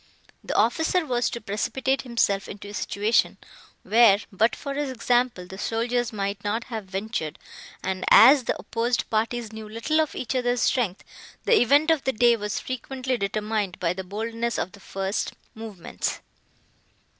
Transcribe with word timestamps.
The 0.43 0.55
officer 0.55 1.05
was 1.05 1.29
to 1.29 1.39
precipitate 1.39 2.01
himself 2.01 2.47
into 2.49 2.69
a 2.69 2.73
situation, 2.73 3.37
where, 3.83 4.17
but 4.31 4.55
for 4.55 4.73
his 4.73 4.89
example, 4.89 5.45
the 5.45 5.59
soldiers 5.59 6.11
might 6.11 6.43
not 6.43 6.63
have 6.63 6.85
ventured; 6.85 7.37
and, 7.83 8.03
as 8.09 8.45
the 8.45 8.57
opposed 8.59 9.07
parties 9.11 9.53
knew 9.53 9.69
little 9.69 10.01
of 10.01 10.15
each 10.15 10.33
other's 10.35 10.63
strength, 10.63 11.03
the 11.45 11.61
event 11.61 11.91
of 11.91 12.03
the 12.03 12.13
day 12.13 12.35
was 12.35 12.59
frequently 12.59 13.15
determined 13.15 13.79
by 13.79 13.93
the 13.93 14.03
boldness 14.03 14.57
of 14.57 14.71
the 14.71 14.79
first 14.79 15.33
movements. 15.53 16.19